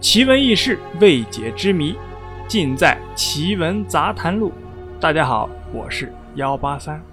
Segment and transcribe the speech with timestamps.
[0.00, 1.94] 奇闻异事、未解之谜，
[2.48, 4.50] 尽在《奇闻杂谈录》。
[4.98, 7.04] 大家好，我是幺八三。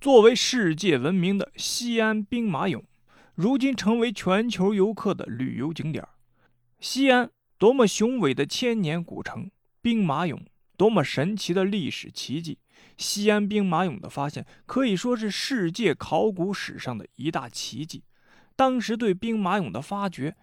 [0.00, 2.84] 作为世界闻名的西安兵马俑，
[3.34, 6.06] 如今成为全球游客的旅游景点。
[6.78, 7.28] 西安
[7.58, 9.50] 多么雄伟的千年古城，
[9.82, 10.38] 兵马俑
[10.76, 12.58] 多么神奇的历史奇迹。
[12.96, 18.04] 西安兵马俑的发现可以说是世界考古史上的一大奇迹。
[18.56, 20.36] 当时对兵马俑的发掘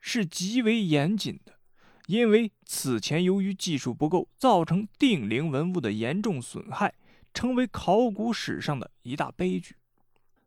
[0.00, 1.58] 是极为严谨的，
[2.06, 6.94] 因为此前由于技术不够，造成定陵文物的严重损害，
[7.34, 9.76] 成为考古史上的一大悲剧。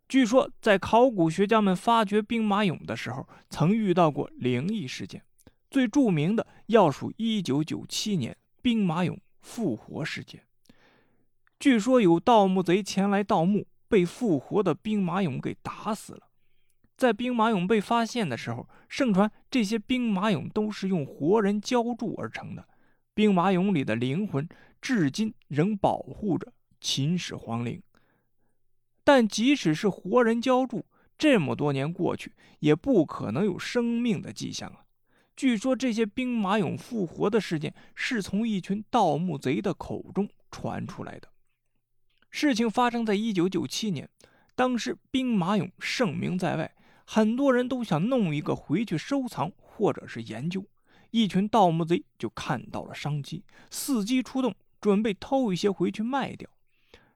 [0.09, 5.23] 据说，在考古学家们发掘兵马俑的时候，曾遇到过灵异事件，
[5.69, 10.43] 最著名的要数1997年兵马俑复活事件。
[11.61, 16.31] 据说有盗墓贼前来盗墓，被复活的兵马俑给打死了。
[16.97, 22.67] 在兵马俑被发现的时候，盛传这些兵马俑都是用活人浇筑而成的，
[23.13, 24.49] 兵马俑里的灵魂
[24.81, 27.79] 至今仍保护着秦始皇陵。
[29.03, 30.83] 但即使是活人浇筑，
[31.15, 34.77] 这么多年过去，也不可能有生命的迹象啊。
[35.35, 41.30] 据说这些兵马俑复活的事件是从一群盗墓贼的口中传出来的。
[42.31, 44.09] 事情发生在一九九七年，
[44.55, 46.73] 当时兵马俑盛名在外，
[47.05, 50.65] 很多人都想弄一个回去收藏或者是研究。
[51.11, 56.49] 一群盗墓贼就看到了商机，伺机出动，准备偷一些回去卖掉。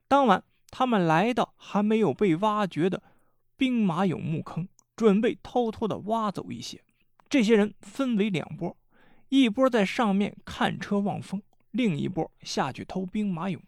[0.10, 3.02] 当晚，他们来到还没有被挖掘的
[3.56, 6.84] 兵马俑墓坑，准备偷偷的挖走一些。
[7.30, 8.76] 这些人分为两波，
[9.30, 13.60] 一波在上面看车望风，另一波下去偷兵马俑。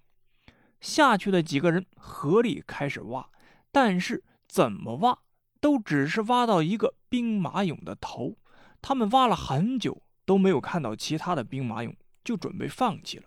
[0.80, 3.30] 下去的几个人合力开始挖，
[3.72, 5.20] 但是怎么挖
[5.59, 8.38] 都只是挖到一个兵马俑的头。
[8.81, 13.26] 他们挖了很久都没有看到其他的兵马俑，就准备放弃了，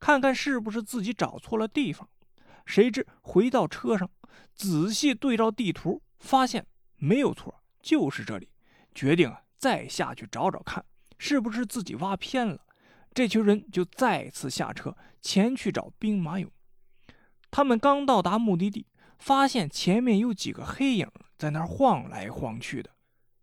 [0.00, 2.08] 看看是不是自己找错了地方。
[2.66, 4.10] 谁知回到车上，
[4.54, 6.66] 仔细对照地图，发现
[6.96, 8.48] 没有错，就是这里。
[8.94, 10.84] 决定啊，再下去找找看，
[11.18, 12.60] 是不是自己挖偏了。
[13.14, 16.48] 这群人就再次下车前去找兵马俑。
[17.52, 18.86] 他们刚到达目的地，
[19.18, 22.88] 发现前面有几个黑影在那晃来晃去的。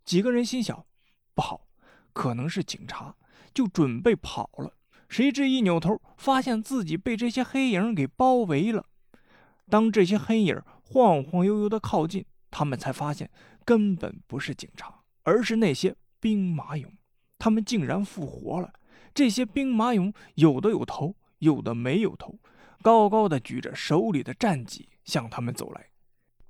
[0.04, 0.84] 几个人心想：
[1.32, 1.68] 不好，
[2.12, 3.14] 可能是警察，
[3.54, 4.74] 就准备跑了。
[5.08, 8.84] 谁知一扭头，发现自己被这些黑影给包围了。
[9.68, 13.30] 当这些黑影晃晃悠悠的靠近，他们才发现
[13.64, 16.84] 根本不是警察，而是那些兵马俑。
[17.38, 18.72] 他们竟然复活了！
[19.14, 22.36] 这些兵马俑有的有头，有的没有头。
[22.82, 25.90] 高高的举着手里的战戟向他们走来，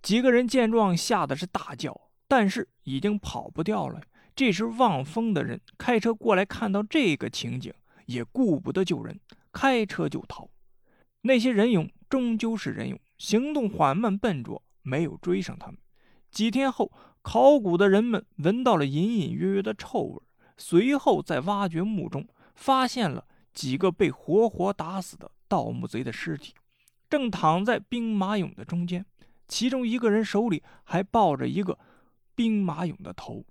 [0.03, 4.01] 几个人见状吓得是大叫，但是已经跑不掉了。
[4.37, 7.75] 这时望风的人开车过来，看到这个情景，
[8.07, 9.19] 也顾不得救人，
[9.53, 10.49] 开车就逃。
[11.23, 15.77] 那些人俑终究是人俑，行动缓慢笨拙，没有追上他们。
[16.31, 16.93] 几天后，
[17.23, 20.23] 考古的人们闻到了隐隐约约的臭味，
[20.57, 25.31] 随后在挖掘墓中发现了几个被活活打死的。
[25.51, 26.55] 盗墓贼的尸体
[27.09, 29.05] 正躺在兵马俑的中间，
[29.49, 31.77] 其中一个人手里还抱着一个
[32.37, 33.45] 兵马俑的头。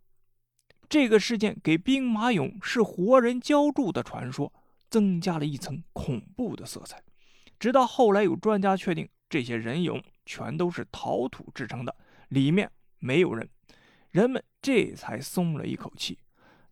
[0.87, 4.51] 这个事件给兵马俑是活人浇筑的传说
[4.89, 7.03] 增加了一层恐怖的色彩。
[7.59, 11.93] 直到后来有专家确定，这些人俑全都是陶土制成的，
[12.29, 13.49] 里面没有人，
[14.11, 16.17] 人们这才松了一口气。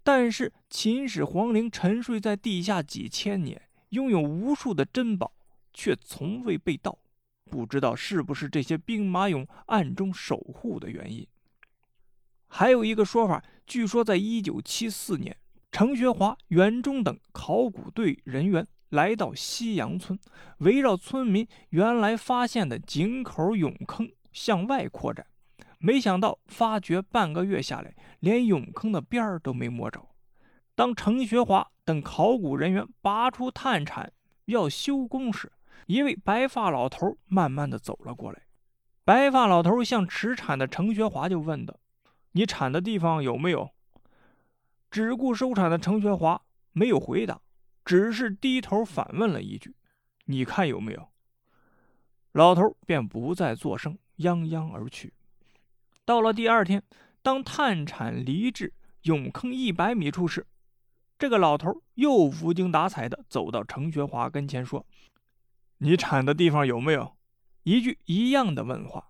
[0.01, 3.66] 但是秦始皇陵沉睡在地下几千年。
[3.89, 5.31] 拥有无数的珍宝，
[5.73, 6.97] 却从未被盗，
[7.45, 11.25] 不知道是不是这些兵马俑暗中守护的原因。
[12.47, 15.35] 还有一个说法，据说在一九七四年，
[15.71, 20.17] 程学华、袁忠等考古队人员来到西洋村，
[20.59, 25.27] 围绕村民原来发现的井口俑坑向外扩展，
[25.79, 30.07] 没想到发掘半个月下来，连俑坑的边儿都没摸着。
[30.73, 34.11] 当程学华等考古人员拔出探铲
[34.43, 35.49] 要修工时，
[35.85, 38.41] 一位白发老头慢慢的走了过来。
[39.05, 41.79] 白发老头向持铲的程学华就问道
[42.33, 43.69] ：“你铲的地方有没有？”
[44.91, 46.41] 只顾收铲的程学华
[46.73, 47.39] 没有回答，
[47.85, 49.73] 只是低头反问了一句
[50.27, 51.07] ：“你看有没有？”
[52.33, 55.13] 老头便不再作声，泱泱而去。
[56.03, 56.83] 到了第二天，
[57.21, 58.73] 当探铲离至
[59.03, 60.45] 俑坑一百米处时，
[61.17, 64.85] 这个老头又无精打采地走到程学华跟前，说
[65.79, 67.17] ：“你铲的地方有没有？”
[67.63, 69.09] 一句一样的问话。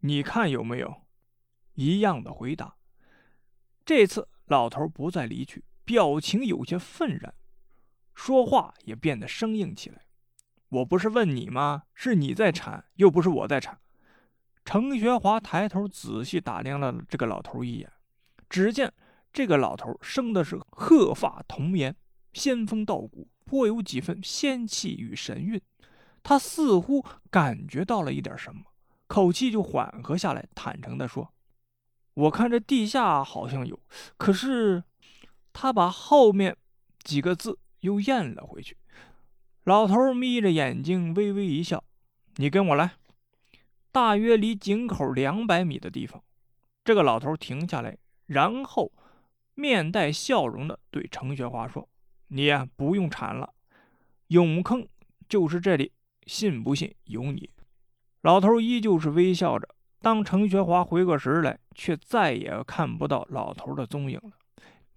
[0.00, 1.02] 你看有没有？
[1.74, 2.76] 一样的回答。
[3.84, 7.34] 这次老头不再离去，表情有些愤然，
[8.14, 10.02] 说话也变得生硬起来。
[10.68, 11.84] 我不是问你吗？
[11.94, 13.78] 是你在铲，又不是我在铲。
[14.64, 17.90] 程学华抬头仔细打量了这个老头一眼，
[18.48, 18.92] 只见
[19.32, 21.94] 这个老头生的是鹤发童颜，
[22.32, 25.60] 仙风道骨，颇有几分仙气与神韵。
[26.22, 28.62] 他似乎感觉到了一点什么，
[29.06, 31.32] 口气就缓和下来，坦诚地说
[32.14, 33.78] ：“我看这地下好像有，
[34.16, 34.84] 可是……”
[35.52, 36.56] 他把后面
[37.02, 38.76] 几个字又咽了回去。
[39.64, 41.82] 老头眯着眼睛，微微一笑
[42.36, 42.92] ：“你跟我来。”
[43.90, 46.22] 大约离井口两百米的地方，
[46.84, 48.92] 这个老头停下来，然后
[49.60, 51.86] 面带笑容的对程学华说
[52.28, 53.52] ：“你呀，不用铲了，
[54.28, 54.88] 永坑
[55.28, 55.92] 就是这里，
[56.26, 57.50] 信不信由你。”
[58.22, 59.68] 老头依旧是微笑着。
[60.00, 64.30] 当程学华回过神来，却再也看不到老头的踪影了。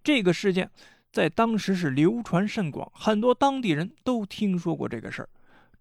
[0.01, 0.71] 这个事件
[1.11, 5.29] 在当时是流传甚广，很多当地人都听说过这个事儿。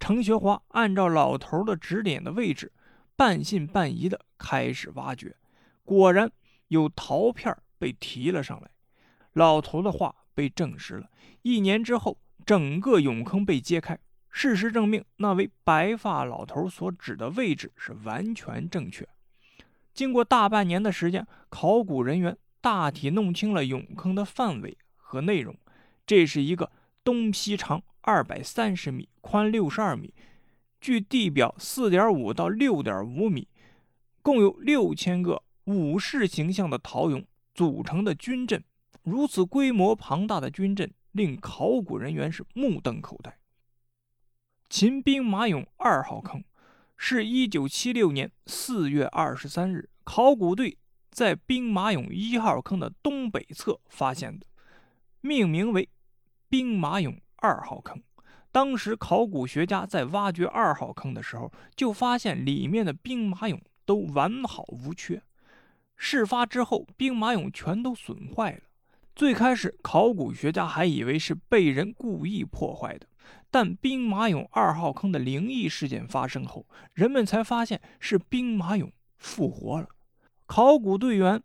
[0.00, 2.72] 程学华按照老头的指点的位置。
[3.14, 5.36] 半信半疑的开始挖掘，
[5.84, 6.32] 果然
[6.68, 8.70] 有陶片被提了上来。
[9.32, 11.08] 老头的话被证实了。
[11.42, 13.98] 一年之后，整个俑坑被揭开，
[14.30, 19.08] 事实证明那位白发老头所指的位置是完全正确。
[19.94, 25.56] 经过大半年的时间，考古人员大体弄清了俑坑的范围和内容。
[26.06, 26.72] 这是一个
[27.04, 30.14] 东西长二百三十米、宽六十二米。
[30.80, 33.46] 距地表四点五到六点五米，
[34.20, 37.24] 共有六千个武士形象的陶俑
[37.54, 38.64] 组成的军阵。
[39.02, 43.38] 如此规模庞大的军阵，令考古人员是目瞪口呆。
[44.70, 46.44] 秦兵马俑二号坑，
[46.96, 50.78] 是一九七六年四月二十三日，考古队
[51.10, 54.46] 在兵马俑一号坑的东北侧发现的，
[55.20, 55.88] 命名为
[56.48, 58.02] 兵马俑二号坑。
[58.50, 65.22] 当时考古学家在挖掘二号坑的时候，就发现里面的兵马俑都完好无缺。
[65.96, 68.60] 事发之后，兵马俑全都损坏了。
[69.14, 73.06] 最开始，考古学家还以为是被人故意破坏的，
[73.50, 79.88] 但兵马俑二号坑的灵异事件发生后，人们才发现是兵马俑复活了。
[80.46, 81.42] 考古队员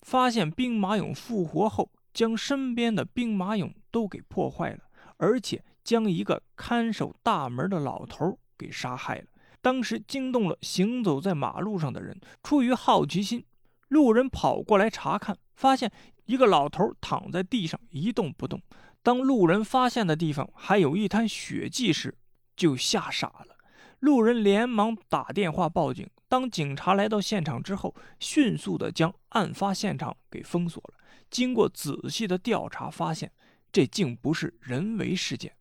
[0.00, 4.80] 发现兵马俑复活后，将身边的兵马俑都给破坏了，
[5.16, 5.64] 而且。
[5.84, 9.24] 将一个看守大门的老头给杀害了。
[9.60, 13.44] 当时惊动了行走在马路上的人，出于好奇心，
[13.88, 15.90] 路人跑过来查看，发现
[16.32, 18.58] 一个老头躺在地上一动不动。
[19.02, 22.16] 当路人发现的地方还有一滩血迹时，
[22.56, 23.58] 就吓傻了。
[24.00, 26.08] 路人连忙打电话报警。
[26.28, 30.94] 当警察来到现场之后，迅速的将案发现场给封锁了。
[31.28, 33.30] 经过仔细的调查，发现
[33.70, 35.54] 这竟不是人为事件。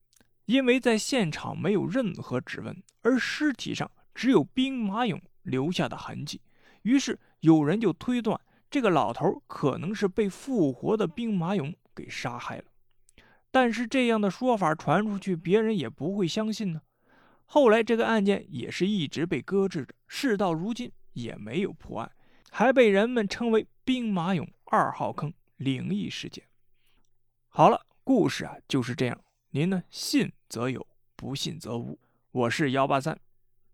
[0.46, 6.40] 因为在现场没有任何指纹，而尸体上只有兵马俑留下的痕迹，
[6.84, 8.40] 于是有人就推断
[8.72, 12.64] 这个老头可能是被复活的兵马俑给杀害了。
[13.52, 16.82] 但是这样的说法传出去，别人也不会相信呢。
[17.46, 22.10] 后来这个案件也是一直被搁置着，事到如今也没有破案，
[22.50, 26.46] 还被人们称为“兵马俑二号坑灵异事件”。
[27.50, 29.22] 好了，故事啊就是这样。
[29.50, 29.84] 您呢？
[29.90, 30.88] 信则有，
[31.18, 32.00] 不信则无。
[32.32, 33.20] 我是幺八三，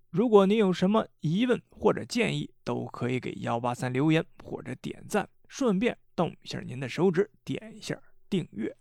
[0.10, 8.76] 如果您有什么疑问或者建议，都可以给幺八三留言或者点赞，顺便动一下您的手指，点一下订阅。